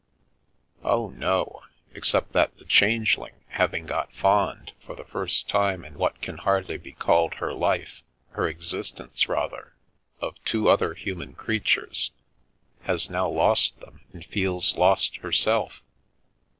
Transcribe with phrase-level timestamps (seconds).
[0.83, 1.61] "Oh, no.
[1.93, 6.79] Except that the Changeling, having got fond, for the first time in what can hardly
[6.79, 8.01] be called her life,
[8.31, 9.75] her existence, rather—
[10.19, 12.09] of two other human crea tures,
[12.85, 15.83] has now lost them and feels lost herself.